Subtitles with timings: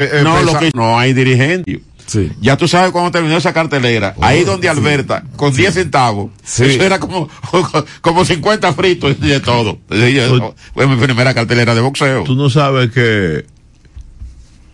[0.00, 1.80] Eh, no, pesa- lo que no hay dirigente.
[2.06, 2.30] Sí.
[2.40, 6.64] Ya tú sabes cuando terminó esa cartelera, ahí donde Alberta, con 10 centavos, Sí.
[6.64, 7.28] eso era como,
[8.00, 9.78] como 50 fritos y de todo.
[9.90, 12.22] Yo- Fue mi primera cartelera de boxeo.
[12.24, 13.44] Tú no sabes que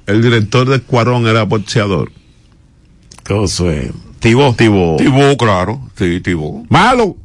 [0.07, 2.13] el director de Cuarón era boxeador.
[3.27, 3.91] Cosa es.
[4.25, 4.55] Tibó.
[4.57, 4.97] Tibó.
[4.97, 5.81] Tibó, claro.
[5.97, 6.65] Sí, Tibó.
[6.71, 7.17] Malo.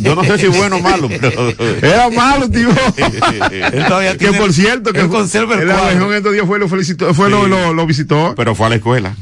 [0.00, 1.50] Yo no sé si bueno o malo, pero.
[1.82, 2.72] Era malo, Tibó.
[3.52, 5.90] Él todavía que tiene- por cierto, que él conserva el en la cuadro.
[5.94, 7.50] región estos días fue, lo felicitó, fue lo, Sí.
[7.50, 8.34] lo, lo visitó.
[8.36, 9.14] pero fue a la escuela.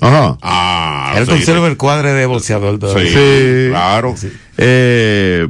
[0.00, 0.38] Ajá.
[0.40, 3.10] Ah, Él sí, conserva el cuadre de boxeador sí, todavía.
[3.10, 3.68] Sí.
[3.70, 4.14] Claro.
[4.56, 5.48] Eh,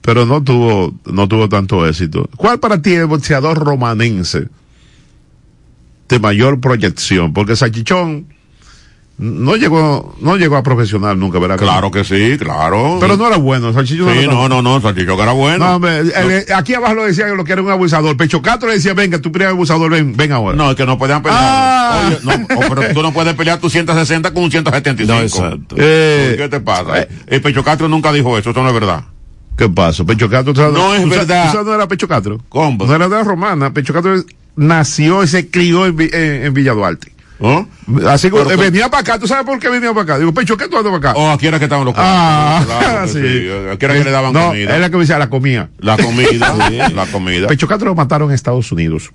[0.00, 2.30] pero no tuvo, no tuvo tanto éxito.
[2.36, 4.46] ¿Cuál para ti es el boxeador romanense
[6.08, 7.32] de mayor proyección?
[7.34, 8.26] Porque Sachichón
[9.18, 11.58] no llegó, no llegó a profesional nunca, ¿verdad?
[11.58, 12.98] Claro que sí, claro.
[13.00, 15.64] Pero no era bueno, Salchichón Sí, no, no, no, Salchichón era bueno.
[15.64, 18.16] No, hombre, el- aquí abajo lo decía que lo que era un abusador.
[18.16, 20.56] Pecho Castro le decía, venga, tú primer abusador, ven, ven ahora.
[20.56, 21.40] No, es que no podían pelear.
[21.42, 22.02] Ah.
[22.06, 25.12] Oye, no, oh, pero tú no puedes pelear tu 160 con un 175.
[25.12, 25.74] No, exacto.
[25.78, 27.06] Eh, ¿Qué te pasa?
[27.26, 29.02] El Pecho Castro nunca dijo eso, eso no es verdad.
[29.56, 30.06] ¿Qué pasó?
[30.06, 31.46] Pecho Castro, ¿tú sabes- No es verdad.
[31.46, 32.38] ¿Tú sabes dónde era Pecho Castro?
[32.48, 32.86] ¿Cómo?
[32.86, 33.72] No era de la romana.
[33.74, 34.22] Pecho Castro
[34.54, 37.12] nació y se crió en, en, en Villa Duarte.
[37.40, 37.68] ¿No?
[38.08, 39.18] Así que eh, venía para acá.
[39.18, 40.18] ¿Tú sabes por qué venía para acá?
[40.18, 41.20] Digo, Pecho, ¿qué tú andas para acá?
[41.20, 43.20] O aquí era que estaban los ah, Claro sí.
[43.20, 43.48] sí.
[43.72, 44.74] Aquí era que le daban no, comida.
[44.74, 45.70] es la que me decía, la comía.
[45.78, 47.46] La comida, la comida.
[47.46, 49.10] Pecho Castro lo mataron en Estados Unidos.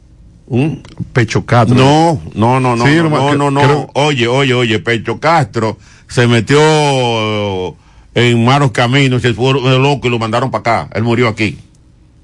[0.47, 0.73] ¿Mm?
[1.11, 1.75] Pecho Castro.
[1.75, 3.61] No, no, no, no, Sí, no, no, no, no.
[3.61, 5.77] creo- Oye, oye, oye, Pecho Castro
[6.07, 7.75] se metió
[8.15, 10.89] en malos caminos, se fue loco y lo mandaron para acá.
[10.93, 11.57] Él murió aquí.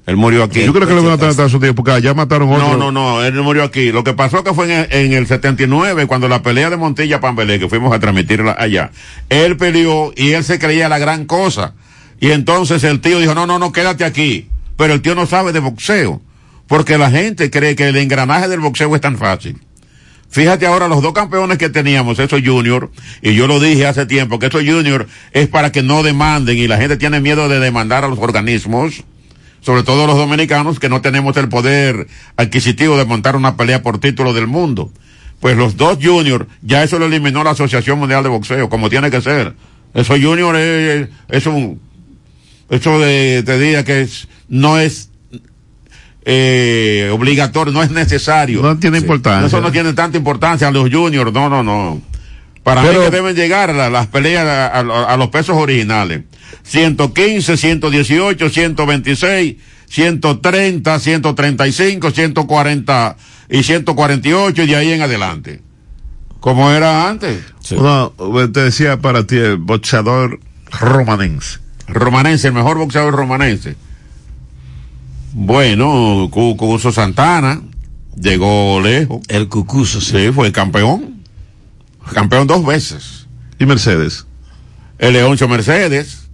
[0.10, 0.66] Él murió aquí.
[0.66, 2.70] Yo creo que lo van a matar en Estados Unidos porque allá mataron otro.
[2.70, 3.92] No, no, no, él murió aquí.
[3.92, 7.22] Lo que pasó que fue en el, en el 79, cuando la pelea de Montilla
[7.22, 8.90] Pambelé, que fuimos a transmitirla allá,
[9.30, 11.76] él peleó y él se creía la gran cosa.
[12.20, 14.50] Y entonces el tío dijo, no, no, no, quédate aquí.
[14.78, 16.24] Pero el tío no sabe de boxeo,
[16.66, 19.60] porque la gente cree que el engranaje del boxeo es tan fácil.
[20.32, 22.90] Fíjate ahora los dos campeones que teníamos, esos junior,
[23.22, 26.68] y yo lo dije hace tiempo, que esos junior es para que no demanden y
[26.68, 29.04] la gente tiene miedo de demandar a los organismos
[29.62, 33.98] sobre todo los dominicanos que no tenemos el poder adquisitivo de montar una pelea por
[34.00, 34.92] título del mundo.
[35.40, 39.10] Pues los dos juniors, ya eso lo eliminó la Asociación Mundial de Boxeo, como tiene
[39.10, 39.54] que ser.
[39.94, 41.80] Eso junior es, es un,
[42.70, 45.10] eso de, te diga que es, no es,
[46.26, 48.62] eh, obligatorio, no es necesario.
[48.62, 49.48] No tiene importancia.
[49.48, 52.02] Eso no tiene tanta importancia a los juniors, no, no, no.
[52.64, 56.24] Para Pero- mí que deben llegar la- las peleas a, a- a los pesos originales.
[56.64, 59.56] 115, 118, 126,
[59.88, 63.18] 130, 135, 140
[63.50, 65.62] y 148 y de ahí en adelante.
[66.40, 67.44] Como era antes.
[67.72, 68.14] No,
[68.54, 70.40] te decía para ti el boxeador
[70.80, 71.60] romanense.
[71.88, 73.76] Romanense, el mejor boxeador romanense.
[75.34, 77.62] Bueno, Cu- Cuso Santana
[78.20, 79.22] llegó lejos.
[79.28, 80.12] El cucuso, sí.
[80.28, 81.24] Sí, fue campeón.
[82.14, 83.28] Campeón dos veces.
[83.60, 84.26] Y Mercedes.
[84.98, 86.29] El Leoncio Mercedes.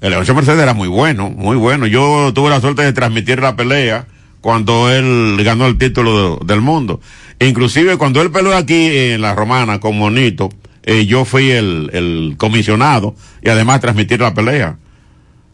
[0.00, 1.86] El Leoncio Mercedes era muy bueno, muy bueno.
[1.86, 4.06] Yo tuve la suerte de transmitir la pelea
[4.40, 7.00] cuando él ganó el título de- del mundo.
[7.40, 10.50] Inclusive cuando él peleó aquí en la Romana con Monito,
[10.82, 14.76] eh, yo fui el, comisionado y además transmitir la pelea.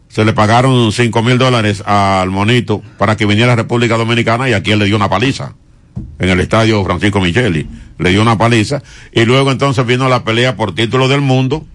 [0.09, 4.53] Se le pagaron cinco mil dólares al Monito para que viniera a República Dominicana y
[4.53, 5.53] aquí él le dio una paliza
[6.19, 7.65] en el estadio Francisco Micheli.
[7.97, 11.65] Le dio una paliza y luego entonces vino la pelea por título del mundo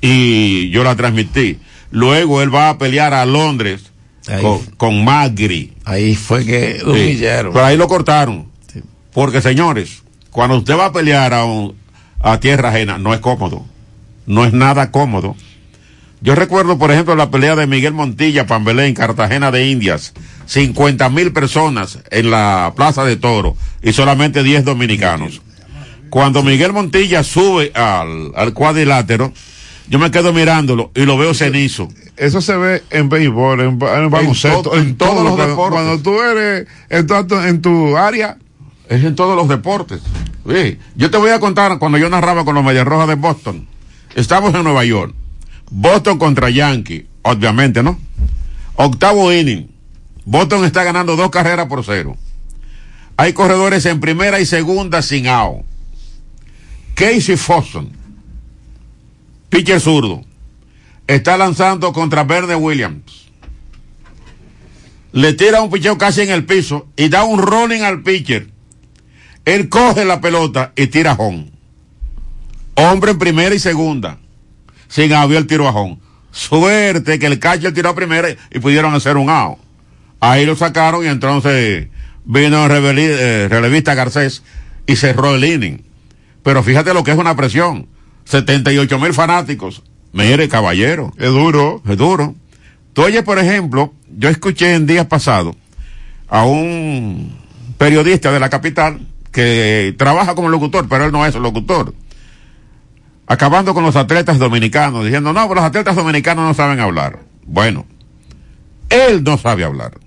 [0.00, 1.58] y yo la transmití.
[1.90, 3.82] Luego él va a pelear a Londres
[4.28, 4.42] Ahí.
[4.42, 5.72] con, con Magri.
[5.84, 7.00] Ahí fue que lo Sí.
[7.00, 7.52] humillaron.
[7.52, 8.48] Pero ahí lo cortaron.
[9.12, 11.74] Porque señores, cuando usted va a pelear a, un-
[12.20, 13.64] a tierra ajena, no es cómodo.
[14.26, 15.34] No es nada cómodo.
[16.20, 20.12] Yo recuerdo, por ejemplo, la pelea de Miguel Montilla, Pambelé, en Cartagena de Indias.
[20.46, 25.40] 50 mil personas en la Plaza de Toro y solamente 10 dominicanos.
[26.10, 29.32] Cuando Miguel Montilla sube al, al cuadrilátero,
[29.90, 31.88] yo me quedo mirándolo y lo veo cenizo.
[32.16, 35.24] Eso se ve en béisbol, en, ba- en baloncesto, to- en, en todos todo.
[35.24, 35.72] los cuando, deportes.
[35.82, 38.38] cuando tú eres en tu, en tu área,
[38.88, 40.00] Es en todos los deportes.
[40.48, 40.78] Sí.
[40.96, 43.66] Yo te voy a contar cuando yo narraba con los Medias Rojas de Boston.
[44.14, 45.14] Estamos en Nueva York.
[45.70, 47.98] Boston contra Yankee, obviamente, ¿no?
[48.76, 49.68] Octavo inning.
[50.24, 52.16] Boston está ganando dos carreras por cero.
[53.16, 55.62] Hay corredores en primera y segunda sin out.
[56.94, 57.90] Casey Fosson,
[59.50, 60.24] pitcher zurdo,
[61.06, 63.28] está lanzando contra Verde Williams.
[65.12, 68.48] Le tira un picheo casi en el piso y da un rolling al pitcher.
[69.44, 71.50] Él coge la pelota y tira home.
[72.74, 74.18] Hombre en primera y segunda.
[74.88, 75.98] Sin out, el tiro a home.
[76.30, 79.58] Suerte que el catcher tiró a primera y pudieron hacer un out.
[80.20, 81.88] Ahí lo sacaron y entonces
[82.24, 84.44] vino reveli- eh, relevista Garcés
[84.86, 85.82] y cerró el inning.
[86.44, 87.88] Pero fíjate lo que es una presión.
[88.24, 89.82] 78 mil fanáticos.
[90.12, 91.12] Mire, caballero.
[91.18, 91.82] Es duro.
[91.88, 92.34] Es duro.
[92.92, 95.56] Tú oyes, por ejemplo, yo escuché en días pasados
[96.28, 97.36] a un
[97.78, 99.00] periodista de la capital
[99.32, 101.94] que trabaja como locutor, pero él no es locutor.
[103.26, 107.20] Acabando con los atletas dominicanos, diciendo, no, pero los atletas dominicanos no saben hablar.
[107.46, 107.86] Bueno,
[108.88, 109.98] él no sabe hablar.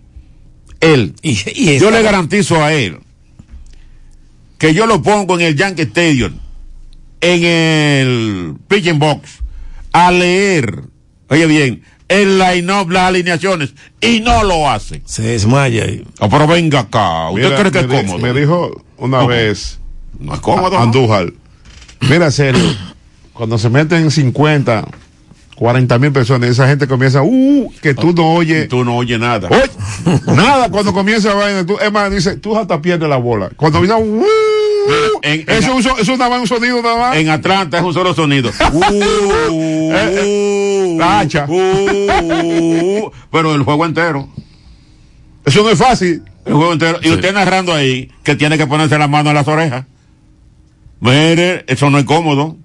[0.81, 1.15] Él.
[1.24, 3.00] Y, y Yo le garantizo a él
[4.63, 6.39] que yo lo pongo en el Yankee Stadium,
[7.24, 9.40] en el pitching box,
[9.94, 10.84] a leer,
[11.30, 15.02] oye bien, el line-up, las alineaciones, y no lo hace.
[15.06, 15.86] se desmaya.
[16.20, 18.20] Ah, pero venga acá, ¿usted Mira, cree que es di- cómodo?
[18.20, 19.30] me dijo una ¿Cómo?
[19.30, 19.80] vez
[20.20, 20.72] no es cómodo.
[20.72, 20.80] ¿no?
[20.84, 21.31] Andújar.
[22.10, 22.62] Mira, serio,
[23.34, 24.86] cuando se meten 50,
[25.56, 28.68] 40 mil personas, esa gente comienza, uh, que tú no oyes.
[28.68, 29.48] Tú no oyes nada.
[29.50, 29.70] Oye,
[30.28, 33.50] nada, cuando comienza a vaina, tú, es más, dice, tú hasta pierdes la bola.
[33.56, 34.25] Cuando viene, uh,
[35.22, 37.16] En- en- eso, eso nada más un sonido nada más.
[37.18, 38.52] En Atlanta es un solo sonido.
[38.74, 41.46] Uh, uh, La hacha.
[41.48, 44.28] uh, pero el juego entero.
[45.46, 46.24] Eso no es fácil.
[46.46, 47.00] El juego entero.
[47.02, 49.86] Y usted narrando ahí que tiene que ponerse la mano en las orejas.
[51.00, 52.58] Mire, eso no es cómodo.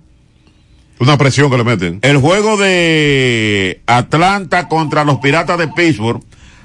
[1.00, 1.98] Una presión que le meten.
[2.02, 6.22] El juego de Atlanta contra los Piratas de Pittsburgh,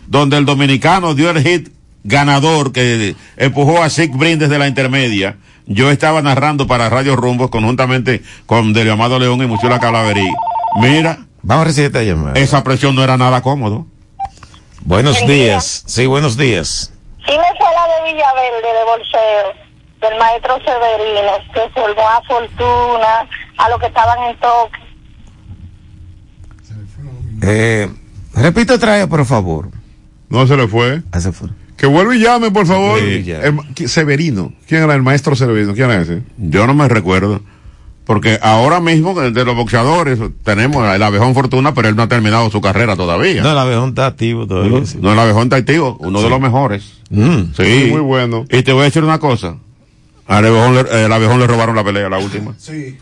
[0.08, 1.70] donde el dominicano dio el hit
[2.04, 5.38] ganador que empujó a Sick Brin desde la intermedia.
[5.66, 10.28] Yo estaba narrando para Radio Rumbo conjuntamente con Delio Amado León y Muchula Calaverí.
[10.82, 12.34] Mira, Vamos a recibir esta llamada.
[12.40, 13.86] esa presión no era nada cómodo.
[14.82, 15.44] Buenos Buen día.
[15.46, 15.84] días.
[15.88, 16.92] Sí, buenos días.
[17.26, 19.64] Sí me fue la de Villaverde de bolseo
[20.02, 24.80] del maestro Severino, que formó a Fortuna, a los que estaban en toque.
[27.42, 27.90] Eh,
[28.34, 29.70] repite otra vez, por favor.
[30.30, 31.02] No se le fue.
[31.12, 31.50] Hace fue.
[31.84, 32.92] Que vuelva y llame, por favor.
[32.92, 33.46] Vuelve y llame.
[33.46, 34.54] El ma- ¿qui- Severino.
[34.70, 35.74] ¿Quién era el maestro Severino?
[35.74, 36.22] ¿Quién era ese?
[36.38, 37.42] Yo no me recuerdo.
[38.06, 42.08] Porque ahora mismo de de los boxeadores tenemos el abejón Fortuna, pero él no ha
[42.08, 43.44] terminado su carrera todavía.
[43.44, 44.80] No, el abejón está activo todavía.
[44.80, 44.98] No, sí.
[45.04, 46.86] el abejón está activo, uno de los mejores.
[47.10, 47.52] Mm.
[47.54, 47.88] Sí.
[47.92, 48.46] Muy bueno.
[48.50, 49.58] Y te voy a decir una cosa.
[50.26, 52.56] Al abejón, le- el abejón le robaron la pelea, la última.
[52.58, 52.96] Sí.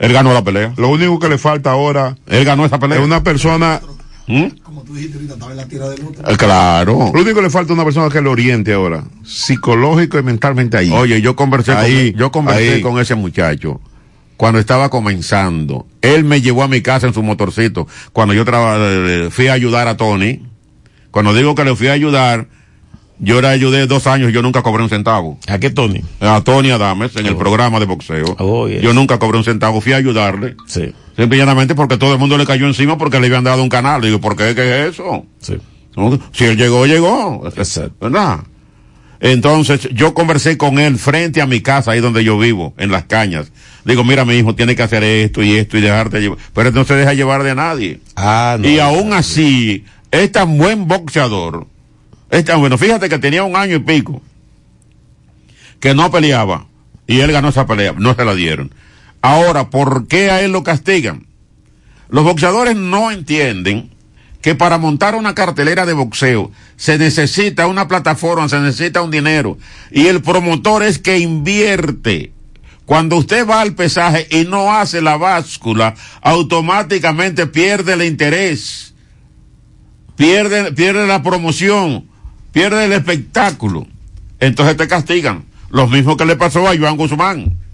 [0.00, 0.72] Él ganó la pelea.
[0.76, 2.98] Lo único que le falta ahora Él ganó esa pelea.
[2.98, 3.80] es una persona.
[4.26, 4.44] ¿Mm?
[4.62, 6.04] Como tú dijiste ahorita, estaba en la tira otro.
[6.32, 7.10] Eh, Claro.
[7.12, 9.04] Lo único que le falta es una persona que lo oriente ahora.
[9.24, 10.90] Psicológico y mentalmente ahí.
[10.90, 12.80] Oye, yo conversé, Ahí, con, yo conversé ahí.
[12.80, 13.80] con ese muchacho
[14.36, 15.86] cuando estaba comenzando.
[16.00, 17.86] Él me llevó a mi casa en su motorcito.
[18.12, 20.40] Cuando yo traba- eh, fui a ayudar a Tony.
[21.10, 22.48] Cuando digo que le fui a ayudar,
[23.20, 25.38] yo le ayudé dos años y yo nunca cobré un centavo.
[25.46, 26.02] ¿A qué, Tony?
[26.20, 28.34] A Tony Adames en el programa de boxeo.
[28.38, 28.82] Oh, yes.
[28.82, 30.56] Yo nunca cobré un centavo, fui a ayudarle.
[30.66, 33.62] Sí, Simple y llanamente porque todo el mundo le cayó encima porque le habían dado
[33.62, 34.02] un canal.
[34.02, 34.54] Digo, ¿por qué?
[34.54, 35.26] ¿Qué es eso?
[35.38, 35.58] sí.
[35.96, 37.46] No, Si él llegó, llegó.
[37.46, 37.94] Exacto.
[38.00, 38.40] ¿Verdad?
[39.20, 43.04] Entonces, yo conversé con él frente a mi casa, ahí donde yo vivo, en las
[43.04, 43.52] cañas.
[43.84, 46.38] Digo, mira, mi hijo tiene que hacer esto y esto y dejarte llevar.
[46.52, 48.00] Pero él no se deja llevar de nadie.
[48.16, 48.68] Ah, no.
[48.68, 51.68] y aún así, es tan buen boxeador.
[52.28, 52.76] Es tan bueno.
[52.76, 54.20] Fíjate que tenía un año y pico
[55.78, 56.66] que no peleaba.
[57.06, 57.94] Y él ganó esa pelea.
[57.96, 58.72] No se la dieron.
[59.24, 61.26] Ahora, ¿por qué a él lo castigan?
[62.10, 63.90] Los boxeadores no entienden
[64.42, 69.56] que para montar una cartelera de boxeo se necesita una plataforma, se necesita un dinero.
[69.90, 72.34] Y el promotor es que invierte.
[72.84, 78.92] Cuando usted va al pesaje y no hace la báscula, automáticamente pierde el interés.
[80.16, 82.10] Pierde, la promoción,
[82.52, 83.86] pierde el espectáculo.
[84.38, 85.46] Entonces te castigan.
[85.70, 87.64] Lo mismo que le pasó a Joan Guzmán.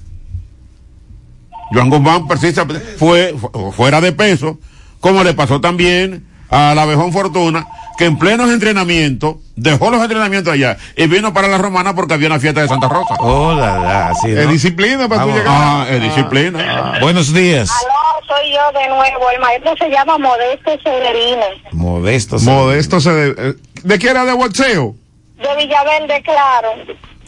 [1.73, 4.59] Joan Guzmán precisamente fue fu- fuera de peso,
[5.01, 10.53] como le pasó también a la Abejón Fortuna, que en plenos entrenamientos dejó los entrenamientos
[10.53, 13.15] allá y vino para la Romana porque había una fiesta de Santa Rosa.
[13.21, 15.37] Oh, la, la, sí, Es disciplina para tú Vamos.
[15.37, 15.55] llegar.
[15.55, 16.99] Ah, es disciplina.
[17.01, 17.71] Buenos días.
[17.71, 19.31] Aló, soy yo de nuevo.
[19.35, 22.39] El maestro se llama Modesto Severino, Modesto.
[22.39, 22.47] sí.
[22.47, 24.95] Modesto de, eh, ¿De qué era de boxeo?
[25.37, 26.69] de Villaverde, claro,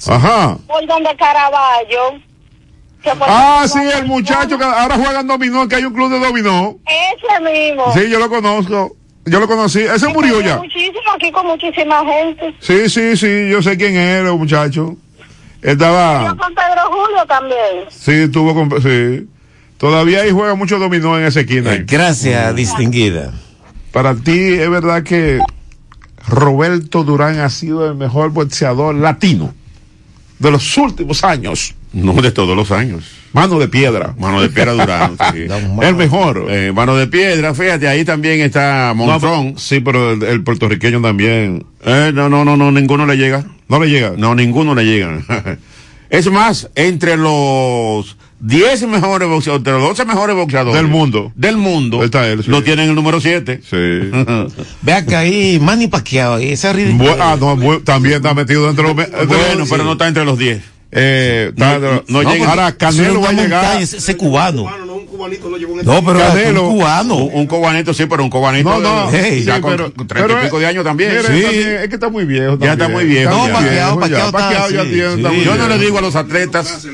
[0.08, 0.56] Ajá.
[0.66, 2.18] por donde Caraballo.
[3.20, 6.78] Ah, sí, el muchacho que ahora juega en dominó, que hay un club de dominó.
[6.86, 7.92] Ese mismo.
[7.94, 8.96] Sí, yo lo conozco.
[9.24, 9.80] Yo lo conocí.
[9.80, 10.56] Ese murió ya.
[10.58, 12.54] Muchísimo aquí con muchísima gente.
[12.60, 14.96] Sí, sí, sí, yo sé quién era el muchacho.
[15.62, 17.84] Estaba, con Pedro Julio también.
[17.88, 19.28] sí, tuvo, con- sí.
[19.78, 21.72] Todavía ahí juega mucho dominó en esa esquina.
[21.74, 23.32] Eh, Gracias, distinguida.
[23.92, 25.38] Para ti, es verdad que
[26.26, 29.54] Roberto Durán ha sido el mejor boxeador latino
[30.38, 31.74] de los últimos años.
[31.92, 33.04] No de todos los años.
[33.32, 34.14] Mano de piedra.
[34.18, 35.16] Mano de piedra Durán.
[35.32, 35.46] sí.
[35.82, 36.46] El mejor.
[36.48, 39.54] Eh, mano de piedra, fíjate, ahí también está No, Monzón.
[39.58, 41.64] sí, pero el, el puertorriqueño también.
[41.84, 43.44] Eh, no, no, no, no, ninguno le llega.
[43.68, 44.12] No le llega.
[44.16, 45.24] No, ninguno le llegan.
[46.10, 51.30] es más, entre los 10 mejores boxeadores, entre los 12 mejores boxeadores Del mundo.
[51.36, 52.50] del mundo, Está él, sí.
[52.50, 53.60] lo tienen el número 7.
[53.62, 53.76] Sí.
[54.82, 57.16] Ve acá ahí, Manny Pacquiao, ese es ridículo.
[57.20, 59.10] Ah, no, también está metido dentro de los.
[59.10, 60.60] de los- Bueno, pero no está entre los 10.
[60.94, 62.50] Eh, No- no no, llega.
[62.50, 63.80] Ahora, Canelo va a llegar.
[63.82, 64.70] ese, ese cubano.
[64.86, 66.50] No, un cubanito lo llevó en No, pero Canelo.
[66.50, 67.14] es un cubano.
[67.16, 68.68] Un, un cobanito, sí, pero un cobanito.
[68.68, 69.10] No, no.
[69.10, 71.10] de- Hey, ya sí, con, pero- con treinta y pico de años también.
[71.12, 71.28] Mire, Sí.
[71.42, 72.58] también, es que está muy viejo.
[72.60, 73.30] Ya está muy viejo.
[73.30, 73.52] No, Yo
[75.56, 76.88] no le digo a los atletas, clase.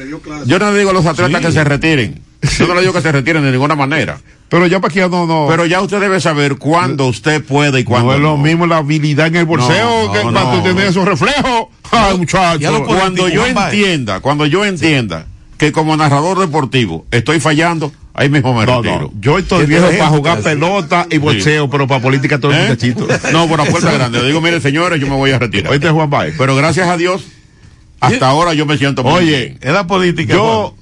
[0.47, 2.21] yo no le digo a los atletas que se retiren.
[2.59, 4.18] Yo no le digo que se retiren de ninguna manera.
[4.49, 5.47] Pero ya Pacquiao no, no.
[5.49, 8.38] Pero ya usted debe saber cuándo usted puede y cuándo no es lo no.
[8.38, 11.66] mismo la habilidad en el bolseo No, que cuando tiene esos reflejos.
[11.90, 12.85] Ay, muchacho.
[12.85, 15.26] Cuando yo entienda, cuando yo entienda
[15.59, 19.00] que como narrador deportivo estoy fallando, ahí mismo me No, retiro.
[19.00, 19.12] no.
[19.21, 22.62] Yo estoy ¿Qué viejo para jugar pelota y bolseo, pero para política todo el ¿Eh?
[22.68, 23.07] muchachito.
[23.33, 24.21] No, por la puerta grande.
[24.23, 25.73] Le digo, mire, señores, yo me voy a retirar.
[25.73, 26.37] Oíste, Juan Baez.
[26.38, 27.25] Pero gracias a Dios,
[28.00, 29.59] hasta ahora yo me siento Oye.
[29.61, 30.33] Es la política.
[30.35, 30.75] Yo,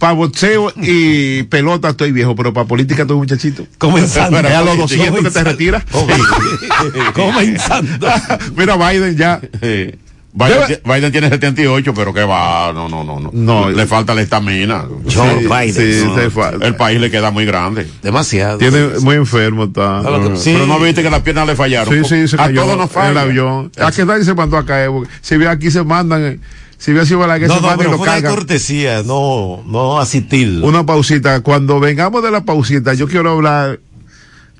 [0.00, 3.66] para boxeo y pelota estoy viejo, pero para política estoy muchachito.
[3.78, 4.38] Comenzando.
[4.40, 5.84] Es a los 200 que te retiras.
[7.14, 8.08] Comenzando.
[8.56, 9.40] Mira, Biden ya.
[9.60, 9.94] Sí.
[10.32, 13.30] Biden, Biden tiene 78, pero que va, no, no, no, no.
[13.32, 13.68] No.
[13.68, 14.84] le falta la estamina.
[15.12, 15.74] Joe Sí, Biden.
[15.74, 17.86] sí, no, El país le queda muy grande.
[18.00, 18.58] Demasiado.
[18.58, 20.02] Tiene muy enfermo, está.
[20.36, 20.52] Sí.
[20.54, 21.92] Pero no viste que las piernas le fallaron.
[21.92, 23.10] Sí, sí, se a todos nos en falla.
[23.10, 23.72] el avión.
[23.80, 24.90] ¿A qué nadie se mandó a caer?
[24.90, 26.40] Porque Si ve aquí se mandan,
[26.80, 28.34] si así que No, se no, y pero lo fue cargan.
[28.34, 30.60] cortesía, no, no asistir.
[30.62, 31.40] Una pausita.
[31.42, 33.80] Cuando vengamos de la pausita, yo quiero hablar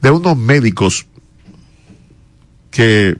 [0.03, 1.07] de unos médicos
[2.71, 3.17] que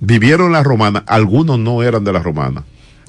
[0.00, 1.02] vivieron en la romana.
[1.06, 2.62] Algunos no eran de la romana.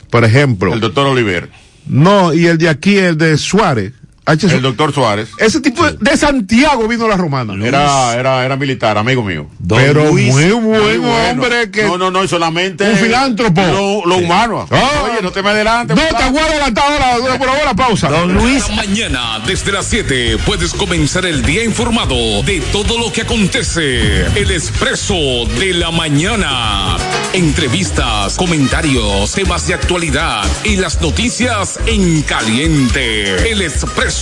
[0.10, 1.50] Por ejemplo, El doctor Oliver,
[1.88, 3.92] no, y el de aquí, el de Suárez.
[4.26, 4.48] H.
[4.48, 7.54] el doctor Suárez, Ese tipo de, de Santiago vino a la romana.
[7.66, 9.48] era, era, era militar, amigo mío.
[9.60, 11.32] Don pero Luis, muy buen Muy bueno.
[11.32, 11.84] hombre que.
[11.84, 12.90] No, no, no, y solamente.
[12.90, 13.62] Un filántropo.
[13.62, 14.66] Lo, lo humano.
[14.72, 15.10] Ah.
[15.12, 15.96] Oye, no te me adelantes.
[15.98, 18.10] no, te voy a adelantar ahora, por ahora pausa.
[18.10, 23.22] Don Luis, mañana, desde las 7, puedes comenzar el día informado de todo lo que
[23.24, 24.26] acontece.
[24.40, 25.16] El expreso
[25.60, 26.96] de la mañana.
[27.34, 33.50] Entrevistas, comentarios, temas de actualidad y las noticias en caliente.
[33.52, 34.13] El expreso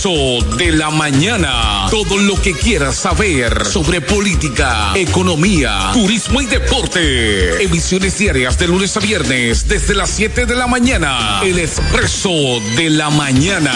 [0.56, 1.86] de la mañana.
[1.90, 7.62] Todo lo que quieras saber sobre política, economía, turismo y deporte.
[7.62, 11.40] Emisiones diarias de lunes a viernes desde las 7 de la mañana.
[11.42, 12.30] El expreso
[12.74, 13.74] de la mañana.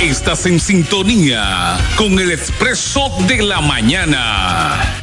[0.00, 5.02] Estás en sintonía con el expreso de la mañana.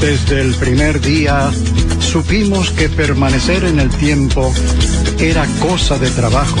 [0.00, 1.50] Desde el primer día
[1.98, 4.52] supimos que permanecer en el tiempo
[5.18, 6.60] era cosa de trabajo,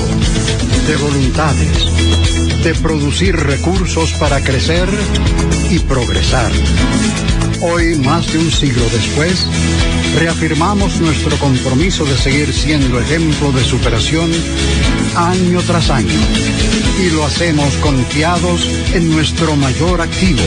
[0.88, 4.88] de voluntades, de producir recursos para crecer
[5.70, 6.50] y progresar.
[7.60, 9.46] Hoy, más de un siglo después,
[10.18, 14.28] reafirmamos nuestro compromiso de seguir siendo ejemplo de superación
[15.14, 16.20] año tras año.
[17.00, 20.42] Y lo hacemos confiados en nuestro mayor activo,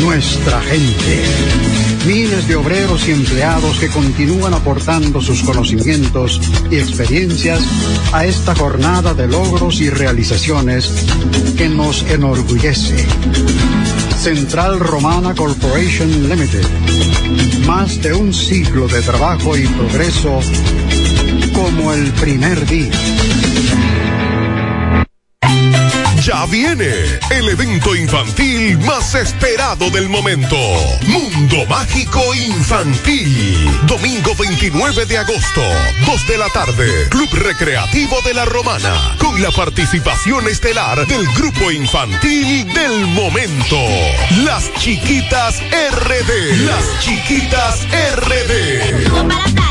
[0.00, 1.24] nuestra gente.
[2.06, 7.60] Miles de obreros y empleados que continúan aportando sus conocimientos y experiencias
[8.12, 10.92] a esta jornada de logros y realizaciones
[11.56, 13.06] que nos enorgullece.
[14.20, 17.47] Central Romana Corporation Limited.
[17.68, 20.40] Más de un siglo de trabajo y progreso
[21.52, 23.17] como el primer día.
[26.28, 26.90] Ya viene
[27.30, 30.58] el evento infantil más esperado del momento.
[31.06, 33.70] Mundo Mágico Infantil.
[33.86, 35.62] Domingo 29 de agosto,
[36.04, 37.08] 2 de la tarde.
[37.08, 39.16] Club Recreativo de la Romana.
[39.18, 43.78] Con la participación estelar del grupo infantil del momento.
[44.44, 46.66] Las chiquitas RD.
[46.66, 49.67] Las chiquitas RD.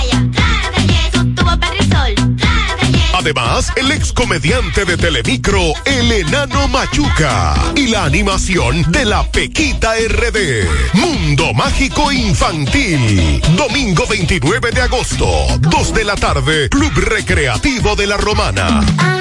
[3.18, 7.56] Además, el ex comediante de Telemicro, el enano Machuca.
[7.76, 10.68] Y la animación de la Pequita RD.
[10.94, 13.42] Mundo Mágico Infantil.
[13.58, 15.26] Domingo 29 de agosto,
[15.60, 19.17] 2 de la tarde, Club Recreativo de la Romana.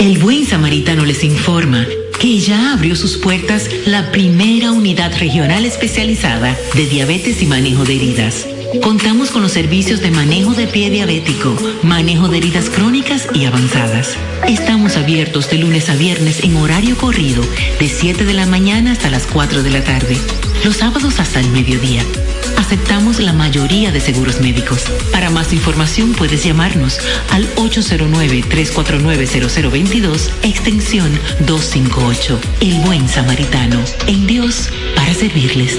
[0.00, 1.86] El buen samaritano les informa
[2.18, 7.96] que ya abrió sus puertas la primera unidad regional especializada de diabetes y manejo de
[7.96, 8.46] heridas.
[8.82, 14.16] Contamos con los servicios de manejo de pie diabético, manejo de heridas crónicas y avanzadas.
[14.46, 17.42] Estamos abiertos de lunes a viernes en horario corrido,
[17.80, 20.16] de 7 de la mañana hasta las 4 de la tarde.
[20.64, 22.04] Los sábados hasta el mediodía.
[22.58, 24.82] Aceptamos la mayoría de seguros médicos.
[25.12, 26.98] Para más información puedes llamarnos
[27.30, 31.08] al 809-349-0022, extensión
[31.46, 32.40] 258.
[32.60, 33.80] El buen samaritano.
[34.08, 35.78] En Dios, para servirles.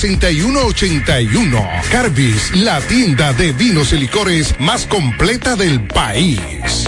[0.00, 1.68] 6181.
[1.90, 6.86] Carbis, la tienda de vinos y licores más completa del país.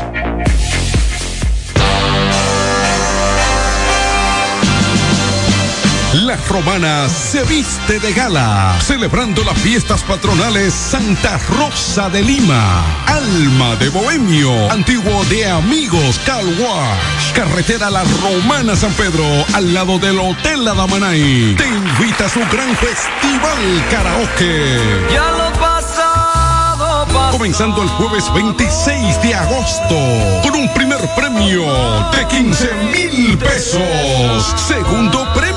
[6.33, 13.77] La romana se viste de gala, celebrando las fiestas patronales Santa Rosa de Lima, Alma
[13.77, 20.19] de Bohemio, antiguo de Amigos Car Wash, carretera La Romana San Pedro, al lado del
[20.19, 21.55] Hotel Adamanay.
[21.57, 24.79] Te invita a su gran festival karaoke.
[25.13, 27.31] Ya lo pasado, pasado.
[27.33, 29.97] Comenzando el jueves 26 de agosto
[30.43, 31.63] con un primer premio
[32.11, 34.55] de 15 mil pesos.
[34.57, 35.52] Segundo premio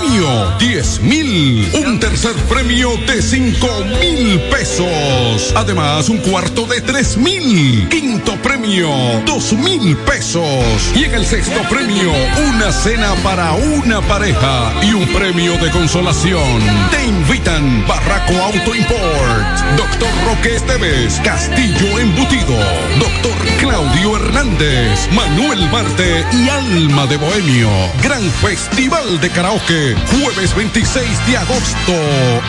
[0.60, 1.68] 10 mil.
[1.86, 3.68] Un tercer premio de 5
[4.00, 5.52] mil pesos.
[5.56, 7.88] Además un cuarto de 3 mil.
[7.90, 8.90] Quinto premio
[9.26, 10.64] 2 mil pesos.
[10.96, 12.12] Y en el sexto premio
[12.50, 16.62] una cena para una pareja y un premio de consolación.
[16.92, 22.58] Te invitan Barraco Auto Import, Doctor Roque Esteves, Castillo Embutido,
[23.00, 27.70] Doctor Claudio Hernández, Manuel Marte y Alma de Bohemio.
[28.04, 31.94] Gran Festival de Karaoke, jueves 26 de agosto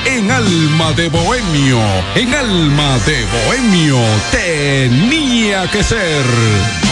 [0.04, 1.80] en Alma de Bohemio.
[2.14, 3.98] En Alma de Bohemio
[4.30, 6.85] tenía que ser.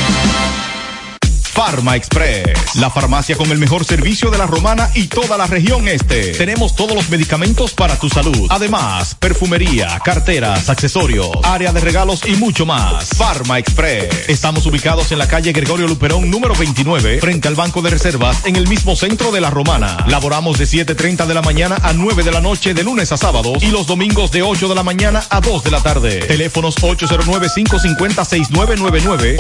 [1.55, 5.87] Farma Express, la farmacia con el mejor servicio de la romana y toda la región
[5.87, 6.33] este.
[6.33, 8.49] Tenemos todos los medicamentos para tu salud.
[8.51, 13.11] Además, perfumería, carteras, accesorios, área de regalos y mucho más.
[13.17, 14.29] Farma Express.
[14.29, 18.57] Estamos ubicados en la calle Gregorio Luperón número 29, frente al Banco de Reservas, en
[18.57, 20.05] el mismo centro de la romana.
[20.09, 23.63] Laboramos de 7.30 de la mañana a 9 de la noche de lunes a sábados
[23.63, 26.19] y los domingos de 8 de la mañana a 2 de la tarde.
[26.19, 29.37] Teléfonos 809-550-6999,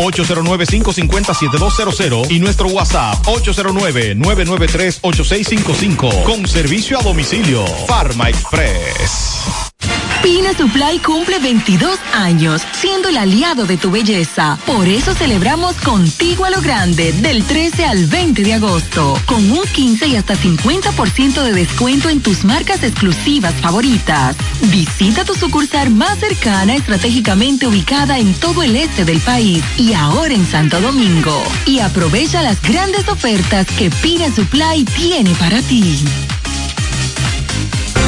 [2.10, 7.66] 809-550-7200 y nuestro WhatsApp 809-993-8655 con servicio a domicilio.
[7.86, 9.72] Farma Express.
[10.24, 14.58] Pina Supply cumple 22 años, siendo el aliado de tu belleza.
[14.64, 19.64] Por eso celebramos contigo a lo grande del 13 al 20 de agosto, con un
[19.64, 24.34] 15 y hasta 50% de descuento en tus marcas exclusivas favoritas.
[24.62, 30.32] Visita tu sucursal más cercana, estratégicamente ubicada en todo el este del país y ahora
[30.32, 31.44] en Santo Domingo.
[31.66, 36.33] Y aprovecha las grandes ofertas que Pina Supply tiene para ti.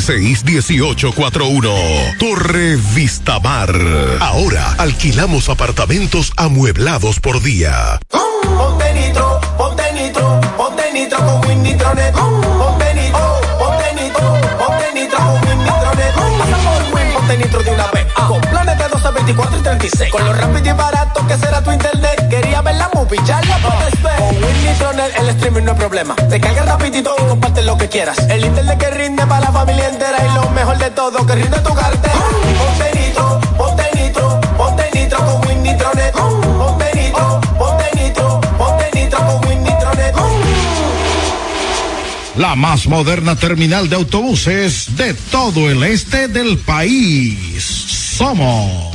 [0.00, 2.18] 809-696-1841.
[2.18, 3.70] Torre Vistamar.
[4.20, 8.00] Ahora alquilamos apartamentos amueblados por día.
[19.24, 20.10] 24 y 36.
[20.12, 22.28] Con lo rápido y barato que será tu internet.
[22.28, 24.18] Quería ver la movie, ya la puedes ver.
[24.18, 26.14] Con Win Nitronet el streaming no es problema.
[26.14, 28.18] Te cargas rapidito y comparte lo que quieras.
[28.28, 30.18] El internet que rinde para la familia entera.
[30.26, 32.14] Y lo mejor de todo, que rinde tu cartera.
[32.58, 36.12] Ponte nitro, ponte nitro, ponte nitro con Win Nitronet.
[36.12, 40.14] Ponte nitro, ponte nitro, ponte nitro con Win Nitronet.
[42.36, 47.64] La más moderna terminal de autobuses de todo el este del país.
[48.18, 48.94] Somos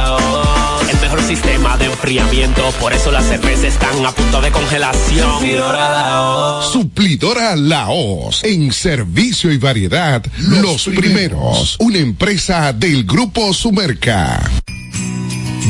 [1.11, 5.39] El mejor sistema de enfriamiento, por eso las cervezas están a punto de congelación.
[5.39, 6.71] Suplidora la voz.
[6.71, 8.41] Suplidora Laos.
[8.45, 11.75] En servicio y variedad, los, primeros.
[11.79, 14.41] Una empresa del Grupo Sumerca.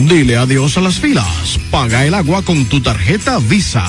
[0.07, 1.59] Dile adiós a las filas.
[1.71, 3.85] Paga el agua con tu tarjeta Visa.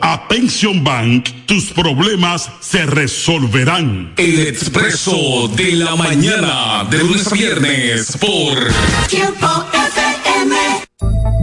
[0.00, 4.12] a Pension Bank, tus problemas se resolverán.
[4.16, 8.72] El expreso de la mañana de lunes a viernes por
[9.08, 11.37] Tiempo FM.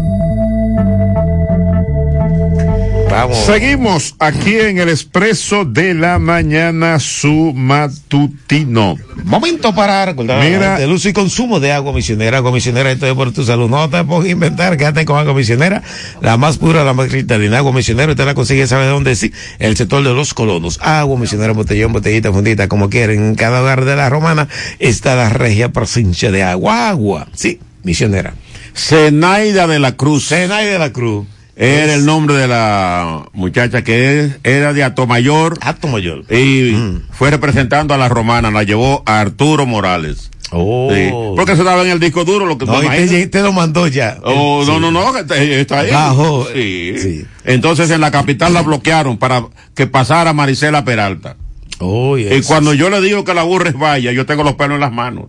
[3.45, 8.97] Seguimos aquí en el expreso de la mañana su matutino.
[9.23, 10.81] Momento para recordar Mira.
[10.81, 12.37] el uso y consumo de agua misionera.
[12.37, 13.69] Agua misionera, esto es por tu salud.
[13.69, 15.81] No te puedes inventar, quédate con agua misionera,
[16.21, 17.59] la más pura, la más cristalina.
[17.59, 19.15] Agua misionera, usted la consigue, ¿sabe dónde?
[19.15, 20.79] Sí, el sector de los colonos.
[20.81, 23.23] Agua misionera, botellón, botellita, fundita, como quieren.
[23.23, 24.49] En cada hogar de la romana
[24.79, 26.89] está la regia presencia de agua.
[26.89, 28.33] Agua, sí, misionera.
[28.75, 30.27] Zenaida de la Cruz.
[30.27, 31.27] Zenaida de la Cruz.
[31.57, 35.57] Era el nombre de la muchacha que es- era de Atomayor.
[35.61, 36.25] Atomayor.
[36.33, 36.75] Y
[37.11, 40.31] fue representando a la romana, la llevó a Arturo Morales.
[40.51, 40.89] Oh.
[40.93, 43.51] Sí, porque eso estaba en el disco duro, lo que No, y te, te lo
[43.51, 44.17] mandó ya.
[44.23, 44.71] Oh, Sí.
[44.71, 45.91] no, no, no, que está- ahí.
[45.91, 46.47] Bajo.
[46.53, 47.25] Sí.
[47.45, 51.37] Entonces en la capital la bloquearon para que pasara Marisela Peralta.
[51.79, 54.81] Oh, y cuando yo le digo que la burres vaya, yo tengo los pelos en
[54.81, 55.25] las manos.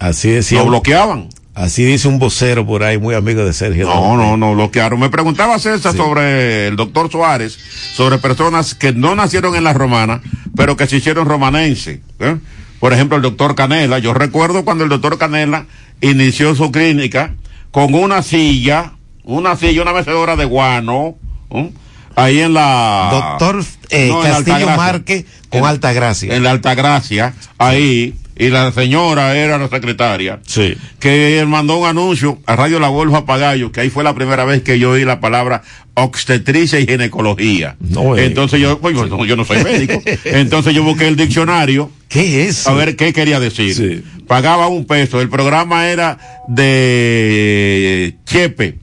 [0.00, 0.60] Así decía.
[0.60, 1.28] Lo bloqueaban.
[1.58, 3.88] Así dice un vocero por ahí, muy amigo de Sergio.
[3.88, 5.00] No, no, no, bloquearon.
[5.00, 7.58] Me preguntaba César sobre el doctor Suárez,
[7.94, 10.20] sobre personas que no nacieron en la romana,
[10.54, 12.00] pero que se hicieron romanense.
[12.20, 12.36] ¿eh?
[12.78, 13.98] Por ejemplo, el doctor Canela.
[13.98, 15.66] Yo recuerdo cuando el doctor Canela
[16.00, 17.34] inició su clínica
[17.72, 18.92] con una silla,
[19.24, 21.16] una silla, una mecedora de guano,
[21.50, 21.72] ¿eh?
[22.14, 23.08] ahí en la...
[23.10, 24.76] Doctor eh, No, Castillo Altagracia.
[24.76, 26.36] Marque con En- alta gracia.
[26.36, 30.74] En la Altagracia, ahí, y la señora era la secretaria, Sí.
[31.00, 34.62] que mandó un anuncio a Radio La Bolsa Pagayo, que ahí fue la primera vez
[34.62, 35.62] que yo oí la palabra
[35.94, 37.76] obstetricia y ginecología.
[37.80, 38.26] No, eh.
[38.26, 40.00] Entonces yo, pues, yo, no- yo no soy médico.
[40.24, 41.90] Entonces yo busqué el diccionario.
[42.08, 42.66] ¿Qué es?
[42.66, 44.04] A ver qué quería decir.
[44.26, 45.20] Pagaba un peso.
[45.20, 48.78] El programa era de Chepe.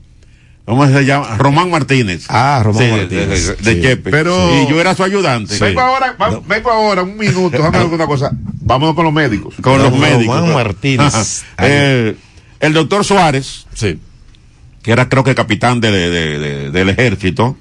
[0.66, 1.36] ¿Cómo se llama?
[1.38, 2.26] Román Martínez.
[2.28, 3.46] Ah, Román Sí, Martínez.
[3.46, 3.80] De, de Sí.
[3.82, 4.10] Chepe.
[4.10, 5.56] Pero- y yo era su ayudante.
[5.58, 8.30] Vengo ahora, va- vengo ahora, un minuto, déjame decir una cosa.
[8.62, 9.54] Vámonos con los médicos.
[9.62, 10.48] con los Román médicos.
[10.52, 11.14] Martínez.
[11.56, 11.66] Ajá.
[11.68, 12.16] Eh,
[12.58, 13.98] el doctor Suárez, Sí.
[14.82, 17.56] que era creo que capitán de- de- de- del ejército,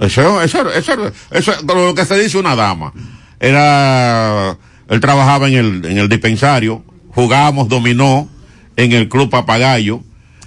[0.00, 2.92] eso, eso, eso, eso, lo que se dice una dama,
[3.38, 4.56] era,
[4.88, 6.82] él trabajaba en el, en el dispensario,
[7.14, 8.28] jugábamos dominó
[8.76, 10.00] en el club Papagayo.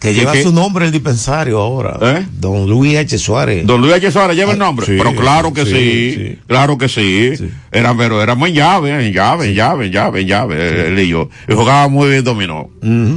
[0.06, 1.98] Que lleva su nombre el dispensario ahora.
[2.02, 2.26] ¿Eh?
[2.40, 3.18] Don Luis H.
[3.18, 3.66] Suárez.
[3.66, 4.12] Don Luis H.
[4.12, 4.86] Suárez lleva el Ah, nombre.
[4.86, 6.40] sí, pero claro que sí, sí, sí.
[6.48, 7.34] claro que sí.
[7.72, 11.08] Era, pero éramos en llave, en llave, en llave, en llave, en llave, él y
[11.10, 11.30] yo.
[11.48, 12.70] Y jugaba muy bien dominó.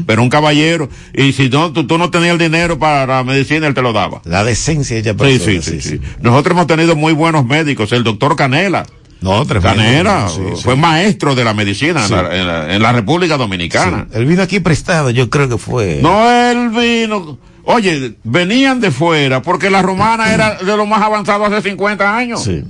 [0.07, 0.89] Pero un caballero.
[1.15, 3.93] Y si no, tú, tú no tenías el dinero para la medicina, él te lo
[3.93, 4.21] daba.
[4.25, 6.01] La decencia de ella Sí, sí, sí, sí.
[6.21, 7.93] Nosotros hemos tenido muy buenos médicos.
[7.93, 8.87] El doctor Canela.
[9.21, 9.77] No, tremendo.
[9.77, 10.63] Canela Sí, sí.
[10.63, 12.15] fue maestro de la medicina Sí.
[12.15, 14.07] en, la, en la- en la República Dominicana.
[14.13, 15.99] Él vino aquí prestado, yo creo que fue.
[16.03, 17.39] No, él vino.
[17.65, 22.43] Oye, venían de fuera porque la romana era de lo más avanzado hace 50 años.
[22.45, 22.65] Sí.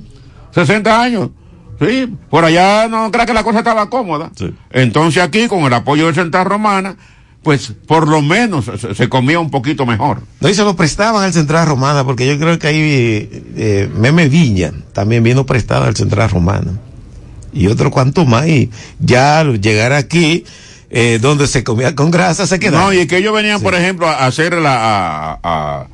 [0.51, 1.29] 60 años.
[1.79, 4.31] Sí, por allá no creo que la cosa estaba cómoda.
[4.71, 6.97] Entonces aquí, con el apoyo de Central Romana,
[7.43, 10.21] pues por lo menos se, se comía un poquito mejor.
[10.41, 14.27] No, y se lo prestaban al Central Romana, porque yo creo que ahí eh, Meme
[14.27, 16.73] Viña también vino prestado al Central Romana.
[17.53, 20.43] Y otro cuanto más, y ya al llegar aquí,
[20.89, 22.85] eh, donde se comía con grasa, se quedaba.
[22.85, 25.87] No, y que ellos venían, por ejemplo, a hacer la, a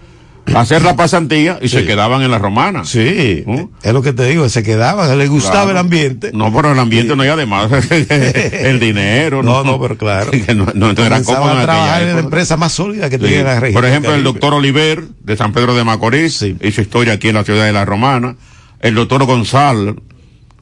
[0.54, 2.86] hacer la pasantía y se quedaban en la romana.
[2.86, 3.44] Sí,
[3.84, 5.72] es lo que te digo, se quedaban, les gustaba Claro.
[5.72, 6.32] el ambiente.
[6.34, 9.42] No, pero el ambiente no, y además el dinero.
[9.44, 10.32] No, no, pero claro.
[10.32, 13.26] que no, no, no era cómodo en trabajar en la empresa más sólida que Sí.
[13.26, 13.82] tiene la región.
[13.82, 17.44] Por ejemplo, el doctor Oliver de San Pedro de Macorís hizo historia aquí en la
[17.44, 18.36] ciudad de La Romana.
[18.82, 19.96] El doctor Gonzalo,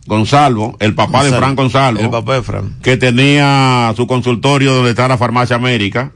[0.06, 2.76] Gonzalo, el papá de Fran Gonzalo, El papá de Fran.
[2.82, 6.12] que tenía su consultorio donde está la Farmacia América.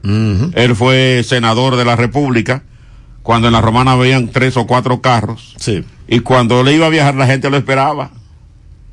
[0.54, 2.62] Él fue senador de la República
[3.28, 5.54] cuando en La Romana habían tres o cuatro carros.
[5.58, 5.84] Sí.
[6.08, 8.08] Y cuando él iba a viajar la gente lo esperaba.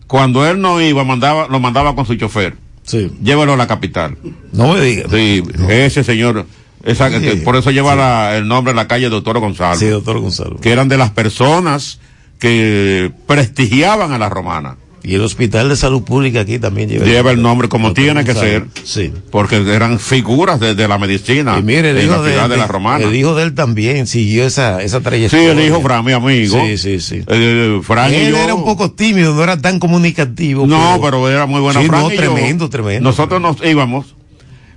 [0.08, 2.58] Cuando él no iba, mandaba, lo mandaba con su chofer.
[2.84, 3.10] Sí.
[3.24, 4.18] Llévalo a la capital.
[4.52, 5.06] No me digas.
[5.10, 6.46] Sí, ese señor,
[6.84, 7.22] esa- Sí.
[7.22, 9.78] que por eso lleva la- el nombre de la calle Doctor Gonzalo.
[9.80, 10.58] Sí, doctor Gonzalo.
[10.58, 12.02] Que eran de las personas
[12.38, 14.76] que prestigiaban a la romana.
[15.08, 18.34] Y el Hospital de Salud Pública aquí también lleva, Lleva el nombre como tiene que
[18.34, 18.66] ser.
[18.84, 19.14] Sí.
[19.30, 22.66] Porque eran figuras de, de la medicina Y mire, el hijo, la de, de, la
[22.68, 23.06] romana.
[23.06, 25.52] el hijo de él también siguió esa, esa Sí, trayectoria.
[25.52, 26.60] el hijo Fran, mi amigo.
[26.66, 27.22] Sí, sí, sí.
[27.28, 30.66] Eh, Fran y él yo- era un poco tímido, no era tan comunicativo.
[30.66, 33.08] No, pero, era muy buena Sí, Fran no, y yo, tremendo, tremendo.
[33.08, 34.16] Nosotros nos íbamos,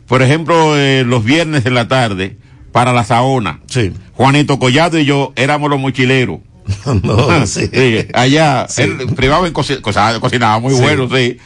[0.07, 2.37] por ejemplo, eh, los viernes en la tarde,
[2.73, 3.61] para la Saona.
[3.67, 3.93] Sí.
[4.13, 6.41] Juanito Collado y yo éramos los mochileros.
[7.03, 7.71] No, sí.
[8.15, 8.83] allá, Sí.
[8.83, 10.81] él privaba en coci- cosa- cocinaba muy Sí.
[10.81, 11.37] bueno, sí.